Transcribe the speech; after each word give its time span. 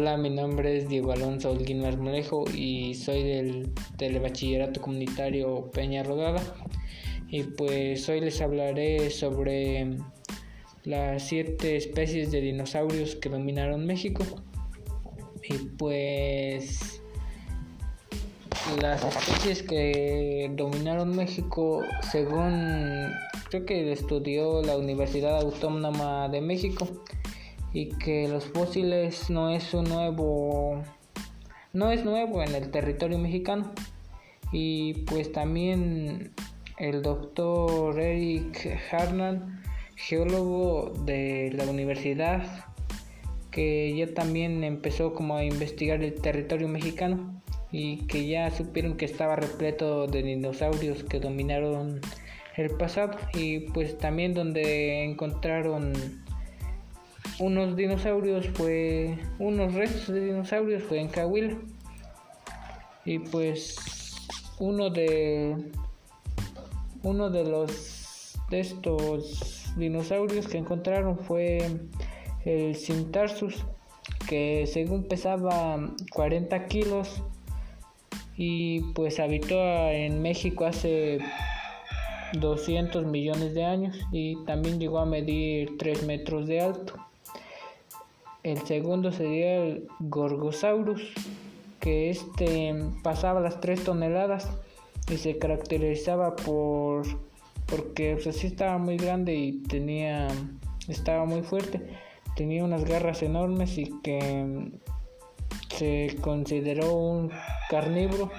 Hola, 0.00 0.16
mi 0.16 0.30
nombre 0.30 0.76
es 0.76 0.88
Diego 0.88 1.10
Alonso 1.10 1.50
Holguín 1.50 1.80
Marmolejo 1.80 2.44
y 2.54 2.94
soy 2.94 3.24
del 3.24 3.74
Telebachillerato 3.96 4.80
Comunitario 4.80 5.72
Peña 5.72 6.04
Rodada. 6.04 6.40
Y 7.28 7.42
pues 7.42 8.08
hoy 8.08 8.20
les 8.20 8.40
hablaré 8.40 9.10
sobre 9.10 9.96
las 10.84 11.24
siete 11.24 11.76
especies 11.76 12.30
de 12.30 12.40
dinosaurios 12.40 13.16
que 13.16 13.28
dominaron 13.28 13.86
México. 13.86 14.24
Y 15.42 15.54
pues 15.76 17.02
las 18.80 19.04
especies 19.04 19.64
que 19.64 20.48
dominaron 20.54 21.16
México, 21.16 21.82
según 22.12 23.10
creo 23.50 23.66
que 23.66 23.90
estudió 23.90 24.62
la 24.62 24.76
Universidad 24.76 25.40
Autónoma 25.40 26.28
de 26.28 26.40
México, 26.40 26.86
y 27.72 27.90
que 27.90 28.28
los 28.28 28.44
fósiles 28.46 29.30
no 29.30 29.50
es 29.50 29.74
un 29.74 29.84
nuevo 29.84 30.82
no 31.72 31.90
es 31.90 32.04
nuevo 32.04 32.42
en 32.42 32.54
el 32.54 32.70
territorio 32.70 33.18
mexicano. 33.18 33.72
Y 34.52 34.94
pues 35.04 35.30
también 35.32 36.32
el 36.78 37.02
doctor 37.02 38.00
Eric 38.00 38.80
Harnan 38.90 39.62
geólogo 39.96 40.92
de 41.04 41.50
la 41.54 41.64
universidad 41.64 42.64
que 43.50 43.94
ya 43.96 44.14
también 44.14 44.62
empezó 44.62 45.14
como 45.14 45.36
a 45.36 45.44
investigar 45.44 46.02
el 46.02 46.14
territorio 46.14 46.68
mexicano 46.68 47.42
y 47.72 48.06
que 48.06 48.26
ya 48.26 48.50
supieron 48.50 48.96
que 48.96 49.04
estaba 49.04 49.36
repleto 49.36 50.06
de 50.06 50.22
dinosaurios 50.22 51.04
que 51.04 51.20
dominaron 51.20 52.00
el 52.56 52.70
pasado. 52.70 53.18
Y 53.34 53.60
pues 53.70 53.98
también 53.98 54.34
donde 54.34 55.04
encontraron 55.04 55.92
unos 57.38 57.76
dinosaurios 57.76 58.48
fue 58.54 59.18
unos 59.38 59.74
restos 59.74 60.08
de 60.08 60.26
dinosaurios 60.26 60.82
fue 60.82 61.00
en 61.00 61.08
Cahuila 61.08 61.56
y 63.04 63.18
pues 63.20 63.76
uno 64.58 64.90
de 64.90 65.56
uno 67.02 67.30
de 67.30 67.44
los 67.44 68.38
de 68.50 68.60
estos 68.60 69.72
dinosaurios 69.76 70.48
que 70.48 70.58
encontraron 70.58 71.18
fue 71.18 71.58
el 72.44 72.74
Cintarsus 72.74 73.64
que 74.28 74.66
según 74.66 75.04
pesaba 75.04 75.78
40 76.12 76.66
kilos 76.66 77.22
y 78.36 78.80
pues 78.94 79.20
habitó 79.20 79.58
en 79.90 80.22
México 80.22 80.64
hace 80.64 81.18
200 82.34 83.06
millones 83.06 83.54
de 83.54 83.64
años 83.64 83.96
y 84.12 84.36
también 84.44 84.78
llegó 84.78 84.98
a 84.98 85.06
medir 85.06 85.76
3 85.78 86.04
metros 86.04 86.46
de 86.46 86.60
alto. 86.60 86.94
El 88.42 88.58
segundo 88.66 89.12
sería 89.12 89.64
el 89.64 89.88
Gorgosaurus, 90.00 91.12
que 91.80 92.10
este 92.10 92.74
pasaba 93.02 93.40
las 93.40 93.60
3 93.60 93.84
toneladas 93.84 94.48
y 95.10 95.16
se 95.16 95.38
caracterizaba 95.38 96.36
por 96.36 97.06
porque 97.66 98.12
estaba 98.12 98.78
muy 98.78 98.96
grande 98.96 99.34
y 99.34 99.52
tenía 99.64 100.28
estaba 100.88 101.26
muy 101.26 101.42
fuerte, 101.42 101.82
tenía 102.34 102.64
unas 102.64 102.84
garras 102.84 103.22
enormes 103.22 103.76
y 103.76 103.92
que 104.02 104.70
se 105.76 106.16
consideró 106.20 106.94
un 106.94 107.30
carnívoro 107.68 108.30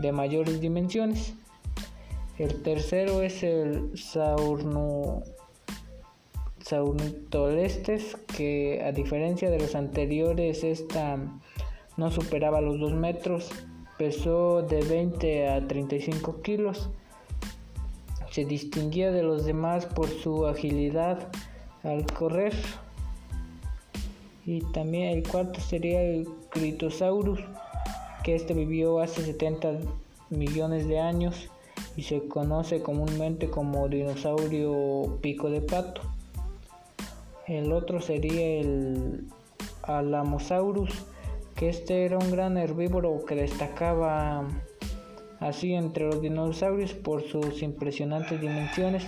de 0.00 0.12
mayores 0.12 0.60
dimensiones. 0.60 1.34
El 2.42 2.60
tercero 2.60 3.22
es 3.22 3.44
el 3.44 3.96
Saurno 3.96 5.22
Saurnitolestes, 6.58 8.16
que 8.36 8.82
a 8.84 8.90
diferencia 8.90 9.48
de 9.48 9.60
los 9.60 9.76
anteriores, 9.76 10.64
esta 10.64 11.18
no 11.96 12.10
superaba 12.10 12.60
los 12.60 12.80
2 12.80 12.94
metros, 12.94 13.48
pesó 13.96 14.62
de 14.62 14.82
20 14.82 15.50
a 15.50 15.68
35 15.68 16.42
kilos. 16.42 16.90
Se 18.32 18.44
distinguía 18.44 19.12
de 19.12 19.22
los 19.22 19.44
demás 19.44 19.86
por 19.86 20.08
su 20.08 20.44
agilidad 20.48 21.28
al 21.84 22.04
correr. 22.06 22.56
Y 24.44 24.62
también 24.72 25.16
el 25.16 25.28
cuarto 25.28 25.60
sería 25.60 26.02
el 26.02 26.26
Critosaurus, 26.50 27.38
que 28.24 28.34
este 28.34 28.52
vivió 28.52 28.98
hace 28.98 29.22
70 29.22 29.78
millones 30.30 30.88
de 30.88 30.98
años 30.98 31.51
y 31.96 32.02
se 32.02 32.26
conoce 32.28 32.82
comúnmente 32.82 33.50
como 33.50 33.88
dinosaurio 33.88 35.18
pico 35.20 35.50
de 35.50 35.60
pato. 35.60 36.02
El 37.46 37.72
otro 37.72 38.00
sería 38.00 38.60
el 38.60 39.26
Alamosaurus, 39.82 41.04
que 41.56 41.68
este 41.68 42.04
era 42.04 42.18
un 42.18 42.30
gran 42.30 42.56
herbívoro 42.56 43.24
que 43.26 43.34
destacaba 43.34 44.44
así 45.40 45.74
entre 45.74 46.06
los 46.06 46.22
dinosaurios 46.22 46.92
por 46.94 47.22
sus 47.22 47.62
impresionantes 47.62 48.40
dimensiones 48.40 49.04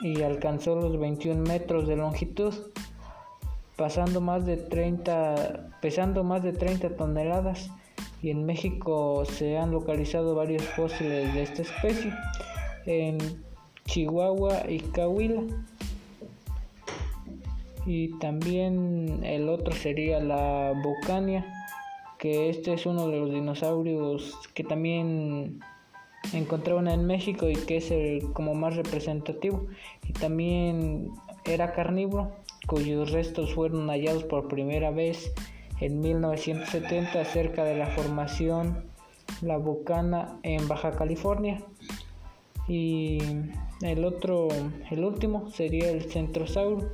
y 0.00 0.22
alcanzó 0.22 0.74
los 0.74 0.98
21 0.98 1.42
metros 1.42 1.86
de 1.86 1.96
longitud, 1.96 2.52
más 4.20 4.46
de 4.46 4.56
30, 4.56 5.78
pesando 5.80 6.24
más 6.24 6.42
de 6.42 6.52
30 6.52 6.96
toneladas 6.96 7.70
y 8.24 8.30
en 8.30 8.46
México 8.46 9.26
se 9.26 9.58
han 9.58 9.70
localizado 9.70 10.34
varios 10.34 10.62
fósiles 10.62 11.34
de 11.34 11.42
esta 11.42 11.60
especie 11.60 12.10
en 12.86 13.18
Chihuahua 13.84 14.62
y 14.66 14.80
Coahuila. 14.80 15.42
Y 17.84 18.18
también 18.20 19.20
el 19.24 19.50
otro 19.50 19.74
sería 19.74 20.20
la 20.20 20.72
Bocania 20.82 21.44
que 22.16 22.48
este 22.48 22.72
es 22.72 22.86
uno 22.86 23.08
de 23.08 23.18
los 23.18 23.30
dinosaurios 23.30 24.34
que 24.54 24.64
también 24.64 25.60
encontraron 26.32 26.88
en 26.88 27.06
México 27.06 27.50
y 27.50 27.56
que 27.56 27.76
es 27.76 27.90
el 27.90 28.32
como 28.32 28.54
más 28.54 28.74
representativo. 28.74 29.66
Y 30.08 30.14
también 30.14 31.10
era 31.44 31.74
carnívoro 31.74 32.32
cuyos 32.66 33.10
restos 33.12 33.52
fueron 33.52 33.88
hallados 33.88 34.24
por 34.24 34.48
primera 34.48 34.90
vez 34.90 35.30
en 35.84 36.00
1970 36.00 37.24
cerca 37.24 37.64
de 37.64 37.76
la 37.76 37.86
formación 37.88 38.84
La 39.42 39.58
Bocana 39.58 40.38
en 40.42 40.66
Baja 40.66 40.92
California 40.92 41.62
y 42.66 43.18
el 43.82 44.04
otro 44.04 44.48
el 44.90 45.04
último 45.04 45.50
sería 45.50 45.90
el 45.90 46.10
centrosauro 46.10 46.90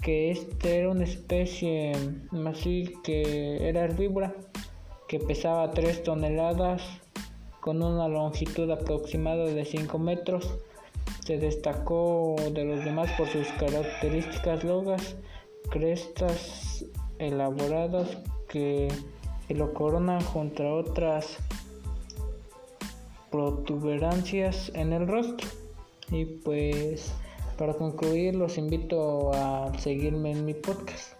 que 0.00 0.30
este 0.30 0.78
era 0.78 0.90
una 0.90 1.04
especie 1.04 1.92
así 2.46 2.94
que 3.02 3.68
era 3.68 3.84
herbívora 3.84 4.34
que 5.08 5.18
pesaba 5.18 5.70
3 5.72 6.04
toneladas 6.04 6.82
con 7.60 7.82
una 7.82 8.06
longitud 8.06 8.70
aproximada 8.70 9.44
de 9.44 9.64
5 9.64 9.98
metros. 9.98 10.48
Se 11.24 11.36
destacó 11.38 12.36
de 12.52 12.64
los 12.64 12.84
demás 12.84 13.10
por 13.18 13.26
sus 13.26 13.48
características 13.58 14.62
logas, 14.62 15.16
crestas 15.70 16.84
elaboradas 17.18 18.18
que 18.48 18.88
lo 19.48 19.72
coronan 19.74 20.20
junto 20.22 20.62
a 20.62 20.74
otras 20.74 21.36
protuberancias 23.30 24.70
en 24.74 24.92
el 24.92 25.06
rostro. 25.06 25.48
Y 26.10 26.24
pues 26.24 27.12
para 27.58 27.74
concluir, 27.74 28.34
los 28.34 28.58
invito 28.58 29.32
a 29.34 29.72
seguirme 29.78 30.32
en 30.32 30.44
mi 30.44 30.54
podcast. 30.54 31.16